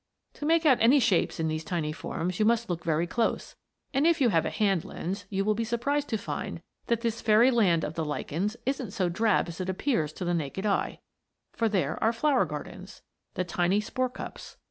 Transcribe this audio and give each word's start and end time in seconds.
To 0.33 0.47
make 0.47 0.65
out 0.65 0.79
any 0.81 0.99
shapes 0.99 1.39
in 1.39 1.47
these 1.47 1.63
tiny 1.63 1.91
forms, 1.93 2.39
you 2.39 2.43
must 2.43 2.71
look 2.71 2.83
very 2.83 3.05
close; 3.05 3.55
and 3.93 4.07
if 4.07 4.19
you 4.19 4.29
have 4.29 4.47
a 4.47 4.49
hand 4.49 4.83
lens 4.83 5.27
you 5.29 5.45
will 5.45 5.53
be 5.53 5.63
surprised 5.63 6.07
to 6.09 6.17
find 6.17 6.63
that 6.87 7.01
this 7.01 7.21
fairy 7.21 7.51
land 7.51 7.83
of 7.83 7.93
the 7.93 8.03
lichens 8.03 8.57
isn't 8.65 8.93
so 8.93 9.09
drab 9.09 9.47
as 9.47 9.61
it 9.61 9.69
seems 9.79 10.11
to 10.13 10.25
the 10.25 10.33
naked 10.33 10.65
eye. 10.65 11.01
For 11.53 11.69
there 11.69 12.03
are 12.03 12.13
flower 12.13 12.45
gardens 12.45 13.03
the 13.35 13.43
tiny 13.43 13.79
spore 13.79 14.09
cups. 14.09 14.57